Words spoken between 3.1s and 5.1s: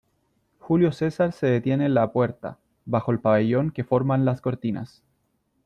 el pabellón que forman las cortinas: